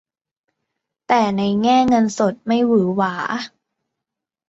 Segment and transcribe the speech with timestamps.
[1.07, 3.13] แต่ในแง่เงินสดไม่หวือหวา